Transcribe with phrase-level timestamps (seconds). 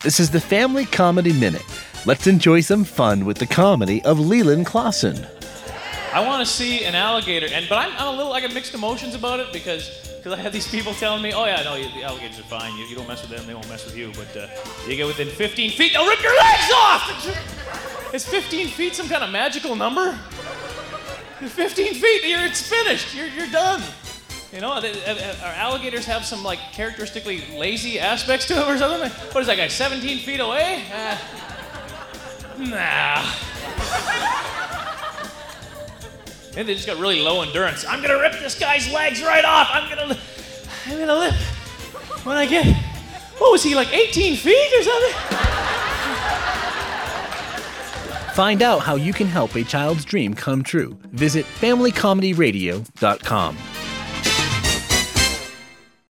[0.00, 1.64] This is the Family Comedy Minute.
[2.06, 5.26] Let's enjoy some fun with the comedy of Leland Klassen.
[6.12, 8.74] I want to see an alligator, and but I'm, I'm a little I got mixed
[8.74, 11.86] emotions about it because because I have these people telling me, oh yeah, no, you,
[11.96, 12.76] the alligators are fine.
[12.78, 14.12] You, you don't mess with them, they won't mess with you.
[14.14, 14.46] But uh,
[14.86, 18.14] you get within 15 feet, they'll rip your legs off.
[18.14, 20.16] Is 15 feet some kind of magical number?
[21.40, 23.16] 15 feet, you're it's finished.
[23.16, 23.82] You're you're done.
[24.52, 28.66] You know, they, uh, uh, our alligators have some like characteristically lazy aspects to them
[28.68, 29.10] or something.
[29.32, 29.68] What is that guy?
[29.68, 30.84] 17 feet away?
[30.90, 31.18] Uh,
[32.58, 33.22] nah.
[36.56, 37.84] And they just got really low endurance.
[37.86, 39.68] I'm gonna rip this guy's legs right off.
[39.70, 40.18] I'm gonna,
[40.86, 41.34] I'm gonna live.
[42.24, 42.66] When I get,
[43.36, 45.12] what was he like, 18 feet or something?
[48.34, 50.96] Find out how you can help a child's dream come true.
[51.12, 53.56] Visit FamilyComedyRadio.com.